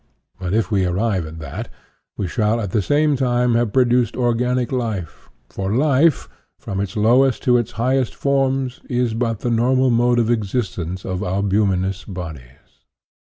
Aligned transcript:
But 0.39 0.55
if 0.55 0.71
we 0.71 0.83
arrive 0.83 1.27
at 1.27 1.37
that, 1.37 1.69
we 2.17 2.25
shall 2.27 2.59
at 2.59 2.71
the 2.71 2.81
same 2.81 3.15
time 3.15 3.53
have 3.53 3.71
produced 3.71 4.17
organic 4.17 4.71
life, 4.71 5.29
for 5.47 5.75
life, 5.75 6.27
from 6.57 6.79
its 6.81 6.97
lowest 6.97 7.43
to 7.43 7.57
its 7.57 7.73
highest 7.73 8.15
forms, 8.15 8.81
is 8.89 9.13
but 9.13 9.41
the 9.41 9.51
normal 9.51 9.91
mode 9.91 10.17
of 10.17 10.31
existence 10.31 11.05
of 11.05 11.19
albuminous 11.21 12.03
bodies. 12.03 12.79